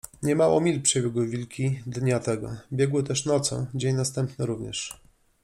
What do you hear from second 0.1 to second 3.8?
Niemało mil przebiegły wilki dnia tego. Biegły też nocą.